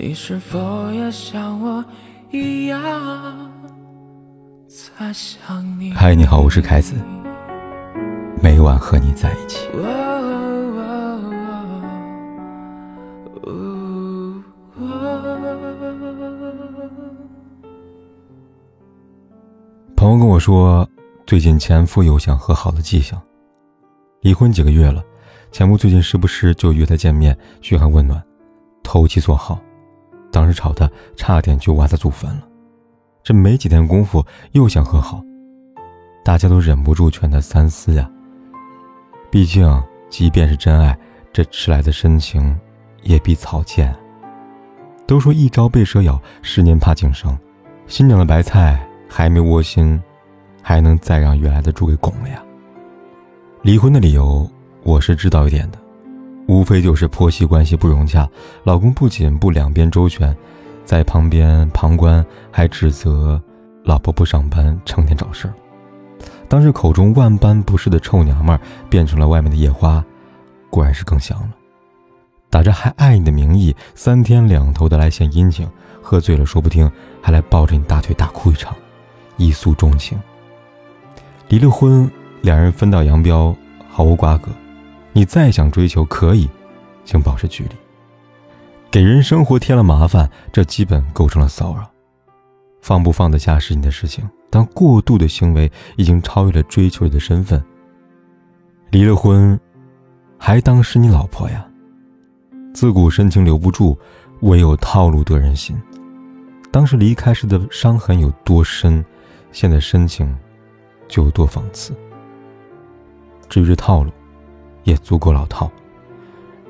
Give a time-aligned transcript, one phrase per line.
[0.00, 1.84] 你是否也像我
[2.30, 3.50] 一样
[4.68, 5.90] 在想你？
[5.92, 6.94] 嗨，你好，我是凯子，
[8.40, 9.66] 每晚和你在一起。
[19.96, 20.88] 朋友跟我说，
[21.26, 23.20] 最近前夫有想和好的迹象。
[24.20, 25.02] 离婚几个月了，
[25.50, 28.22] 前夫最近时不时就约她见面，嘘寒问暖，
[28.84, 29.58] 投其所好。
[30.38, 32.42] 当时吵得差点就挖他祖坟了，
[33.24, 35.20] 这没几天功夫又想和好，
[36.24, 38.08] 大家都忍不住劝他三思呀。
[39.32, 39.68] 毕竟，
[40.08, 40.96] 即便是真爱，
[41.32, 42.56] 这迟来的深情
[43.02, 43.92] 也比草贱。
[45.08, 47.36] 都说一朝被蛇咬，十年怕井绳，
[47.88, 50.00] 新长的白菜还没窝心，
[50.62, 52.40] 还能再让原来的猪给拱了呀？
[53.62, 54.48] 离婚的理由
[54.84, 55.78] 我是知道一点的。
[56.48, 58.26] 无非就是婆媳关系不融洽，
[58.64, 60.34] 老公不仅不两边周全，
[60.82, 63.40] 在旁边旁观，还指责
[63.84, 65.52] 老婆不上班，成天找事儿。
[66.48, 70.02] 当这口中万般不是的臭娘们儿变成了外面的野花，
[70.70, 71.50] 果然是更香了。
[72.48, 75.68] 打着还爱你的名义，三天两头的来献殷勤，
[76.00, 78.74] 喝醉了说不听，还来抱着你大腿大哭一场，
[79.36, 80.18] 一诉衷情。
[81.48, 83.54] 离了婚，两人分道扬镳，
[83.90, 84.50] 毫无瓜葛。
[85.18, 86.48] 你再想追求，可以，
[87.04, 87.70] 请保持距离。
[88.88, 91.90] 给人生活添了麻烦，这基本构成了骚扰。
[92.80, 97.60] 放不放得下是你的事情，但过度的行为已经超越了追求你的身份。
[98.90, 99.58] 离了婚，
[100.38, 101.68] 还当是你老婆呀？
[102.72, 103.98] 自古深情留不住，
[104.42, 105.76] 唯有套路得人心。
[106.70, 109.04] 当时离开时的伤痕有多深，
[109.50, 110.32] 现在深情
[111.08, 111.92] 就有多讽刺。
[113.48, 114.12] 至于这套路。
[114.88, 115.70] 也足够老套，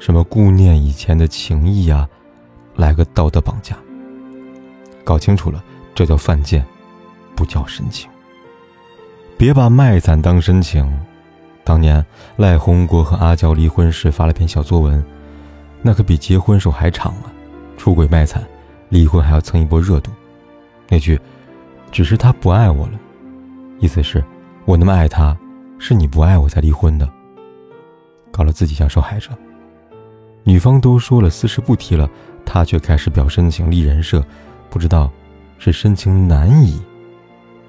[0.00, 2.08] 什么顾念以前的情谊啊，
[2.74, 3.76] 来个道德绑架。
[5.04, 5.62] 搞清楚了，
[5.94, 6.66] 这叫犯贱，
[7.36, 8.10] 不叫深情。
[9.36, 10.84] 别把卖惨当深情。
[11.62, 12.04] 当年
[12.36, 15.04] 赖红国和阿娇离婚时发了篇小作文，
[15.80, 17.30] 那可比结婚时候还长啊！
[17.76, 18.44] 出轨卖惨，
[18.88, 20.10] 离婚还要蹭一波热度。
[20.88, 21.20] 那句
[21.92, 22.98] “只是他不爱我了”，
[23.78, 24.24] 意思是，
[24.64, 25.38] 我那么爱他，
[25.78, 27.08] 是你不爱我才离婚的。
[28.38, 29.30] 搞了自己像受害者，
[30.44, 32.08] 女方都说了私事不提了，
[32.46, 34.24] 他却开始表深情立人设，
[34.70, 35.10] 不知道
[35.58, 36.80] 是深情难移，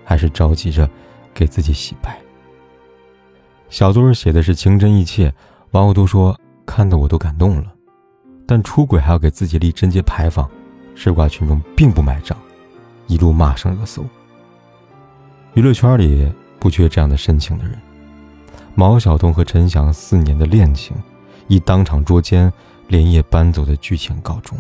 [0.06, 0.88] 还是着急着
[1.34, 2.20] 给自己洗白。
[3.68, 5.34] 小作文写的是情真意切，
[5.72, 7.74] 网友都说看得我都感动了，
[8.46, 10.48] 但出轨还要给自己立贞节牌坊，
[10.94, 12.38] 吃瓜群众并不买账，
[13.08, 14.06] 一路骂上热搜。
[15.56, 17.76] 娱乐圈里不缺这样的深情的人。
[18.80, 20.96] 毛晓彤和陈翔四年的恋情，
[21.50, 22.50] 以当场捉奸、
[22.88, 24.58] 连夜搬走的剧情告终。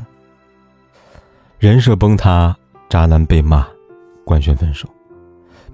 [1.57, 2.53] 人设崩塌，
[2.89, 3.65] 渣男被骂，
[4.25, 4.89] 官宣分手。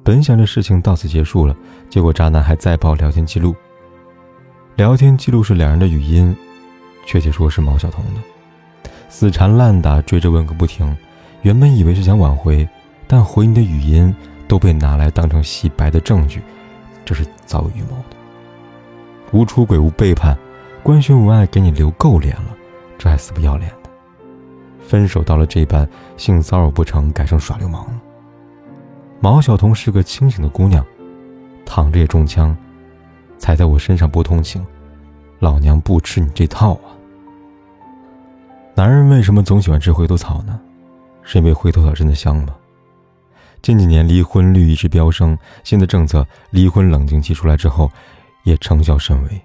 [0.04, 1.58] 本想着事情到此结束了，
[1.90, 3.56] 结果渣男还再爆聊天记录。
[4.76, 6.38] 聊天记录是两人的语音，
[7.04, 10.96] 确切说是毛晓彤的，死缠烂打，追着问个不停。
[11.42, 12.70] 原本以为是想挽回，
[13.08, 14.16] 但回你的语音
[14.48, 16.44] 都被拿来当成洗白的证据，
[17.04, 18.18] 这是早有预谋的。
[19.32, 20.38] 无出轨无背叛，
[20.82, 22.56] 官宣无爱给你留够脸了，
[22.98, 23.90] 这还死不要脸的？
[24.80, 28.02] 分手到了这般，性骚扰不成，改成耍流氓了。
[29.20, 30.86] 毛晓彤是个清醒的姑娘，
[31.66, 32.56] 躺着也中枪，
[33.38, 34.66] 踩在我身上不同情，
[35.40, 36.94] 老娘不吃你这套啊！
[38.76, 40.60] 男人为什么总喜欢吃回头草呢？
[41.24, 42.56] 是因为回头草真的香吗？
[43.64, 47.92] 近几年离婚率一直飙升，新的政策离婚冷静期出来之后。
[48.46, 49.42] 也成效甚微。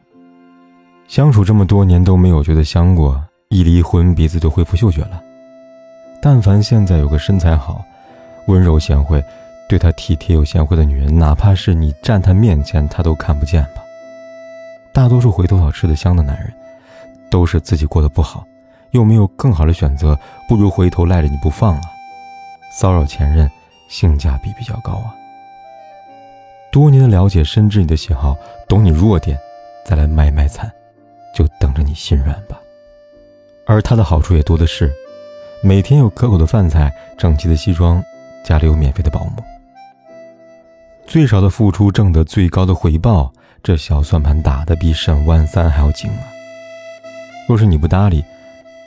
[1.08, 5.20] 相处这么多年都没有觉得香过，一离婚鼻子就恢复嗅觉了。
[6.22, 7.82] 但凡现在有个身材好、
[8.46, 9.20] 温柔贤惠、
[9.68, 13.82] 对他体贴又贤惠的女人，哪怕是你站他面前，他都看不见吧？
[14.92, 16.52] 大多数回头草吃得香的男人，
[17.30, 18.44] 都是自己过得不好，
[18.90, 20.18] 又没有更好的选择，
[20.48, 21.80] 不如回头赖着你不放啊！
[22.72, 23.50] 骚扰前任，
[23.88, 25.14] 性价比比较高啊。
[26.70, 28.36] 多年的了解，深知你的喜好，
[28.68, 29.36] 懂你弱点，
[29.84, 30.70] 再来卖卖惨，
[31.34, 32.60] 就等着你心软吧。
[33.66, 34.92] 而他的好处也多的是，
[35.62, 38.02] 每天有可口的饭菜，整齐的西装，
[38.44, 39.42] 家里有免费的保姆。
[41.06, 43.32] 最少的付出挣得最高的回报，
[43.64, 46.22] 这小算盘打得比沈万三还要精啊！
[47.48, 48.24] 若是你不搭理，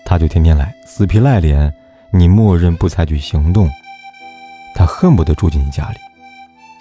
[0.05, 1.73] 他就天天来，死皮赖脸，
[2.11, 3.69] 你默认不采取行动，
[4.73, 5.97] 他恨不得住进你家里。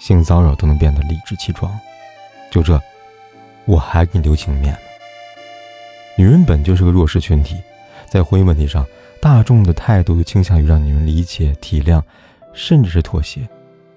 [0.03, 1.79] 性骚扰都能变得理直气壮，
[2.51, 2.77] 就这，
[3.63, 4.79] 我还给你留情面呢。
[6.17, 7.55] 女人本就是个弱势群体，
[8.09, 8.85] 在婚姻问题上，
[9.21, 12.03] 大众的态度倾向于让女人理解、体谅，
[12.51, 13.47] 甚至是妥协，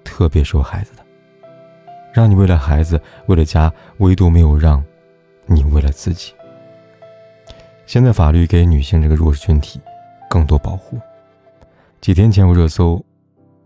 [0.05, 1.03] 特别是孩子的，
[2.13, 4.81] 让你为了孩子、为了家，唯独没有让
[5.45, 6.33] 你为了自己。
[7.85, 9.81] 现在法律给女性这个弱势群体
[10.29, 10.97] 更多保护。
[11.99, 13.03] 几天前有热搜，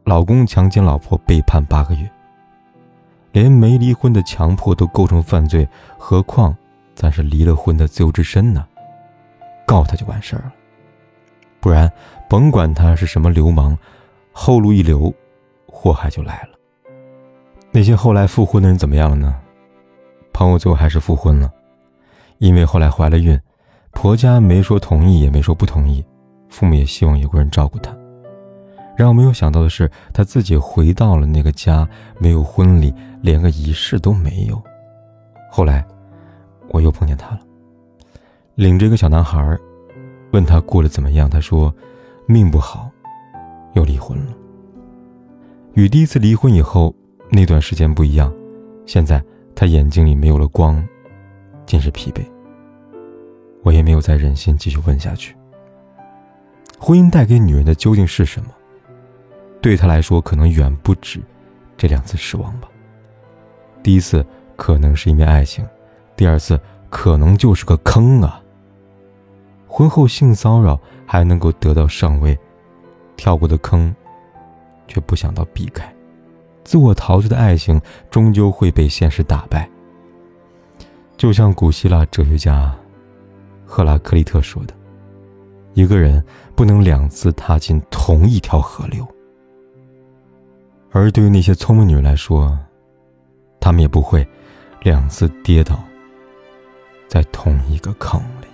[0.05, 2.09] 老公强奸老婆被判八个月。
[3.31, 5.67] 连没离婚的强迫都构成犯罪，
[5.97, 6.55] 何况
[6.93, 8.65] 咱是离了婚的自由之身呢？
[9.65, 10.53] 告他就完事儿了。
[11.59, 11.91] 不然，
[12.29, 13.77] 甭管他是什么流氓，
[14.31, 15.13] 后路一留，
[15.67, 16.49] 祸害就来了。
[17.71, 19.33] 那些后来复婚的人怎么样了呢？
[20.33, 21.49] 朋友最后还是复婚了，
[22.39, 23.39] 因为后来怀了孕，
[23.91, 26.03] 婆家没说同意，也没说不同意，
[26.49, 27.95] 父母也希望有个人照顾她。
[29.01, 31.89] 让我没有想到的是，他自己回到了那个家，
[32.19, 32.93] 没有婚礼。
[33.21, 34.61] 连个仪式都没有。
[35.51, 35.85] 后来，
[36.69, 37.39] 我又碰见他了，
[38.55, 39.57] 领着一个小男孩，
[40.31, 41.29] 问他过得怎么样。
[41.29, 41.73] 他说，
[42.25, 42.89] 命不好，
[43.73, 44.33] 又离婚了。
[45.73, 46.93] 与第一次离婚以后
[47.29, 48.33] 那段时间不一样，
[48.87, 49.23] 现在
[49.55, 50.83] 他眼睛里没有了光，
[51.65, 52.23] 尽是疲惫。
[53.63, 55.35] 我也没有再忍心继续问下去。
[56.79, 58.49] 婚姻带给女人的究竟是什么？
[59.61, 61.21] 对他来说，可能远不止
[61.77, 62.67] 这两次失望吧。
[63.83, 64.25] 第一次
[64.55, 65.65] 可能是因为爱情，
[66.15, 66.59] 第二次
[66.89, 68.41] 可能就是个坑啊。
[69.67, 72.37] 婚后性骚扰还能够得到上位，
[73.15, 73.95] 跳过的坑，
[74.87, 75.93] 却不想到避开，
[76.63, 77.79] 自我陶醉的爱情
[78.09, 79.69] 终究会被现实打败。
[81.17, 82.75] 就像古希腊哲学家
[83.63, 84.73] 赫拉克利特说的
[85.73, 86.23] ：“一个人
[86.55, 89.07] 不能两次踏进同一条河流。”
[90.93, 92.59] 而对于那些聪明女人来说，
[93.61, 94.27] 她们也不会
[94.81, 95.81] 两次跌倒
[97.07, 98.47] 在同一个坑里。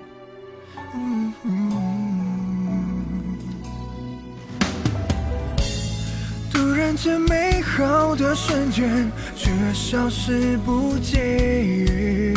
[6.54, 12.34] 突然间，美好的瞬间却消失不见，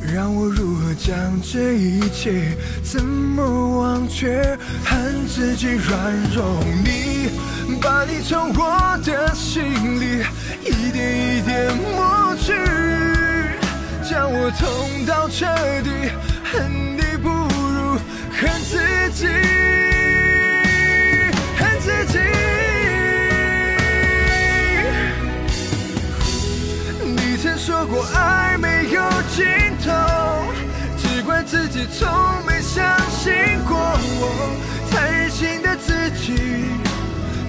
[0.00, 4.58] 让我如何将这一切怎么忘却？
[4.84, 6.44] 恨自己软弱，
[6.82, 7.28] 你
[7.80, 9.64] 把你从我的心
[10.00, 10.24] 里。
[10.64, 12.52] 一点一点抹去，
[14.02, 15.46] 将我痛到彻
[15.82, 16.10] 底，
[16.44, 17.98] 恨你不如
[18.32, 19.26] 恨自己，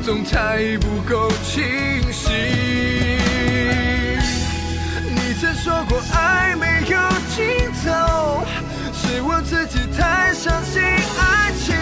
[0.07, 1.61] 总太不够清
[2.13, 2.31] 晰。
[5.03, 5.33] 你。
[5.37, 6.97] 曾说过爱没有
[7.35, 7.43] 尽
[7.83, 8.45] 头，
[8.93, 11.75] 是我自己太相信爱情，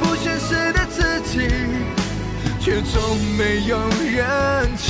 [0.00, 1.46] 不现实的自己
[2.58, 4.88] 却从没有认清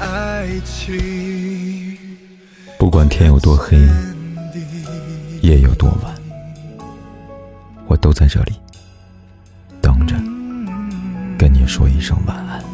[0.00, 1.98] 爱情。
[2.78, 3.76] 不管天有多黑，
[5.42, 6.14] 夜有多晚，
[7.86, 8.54] 我都在这里，
[11.36, 12.73] 跟你说一声晚安。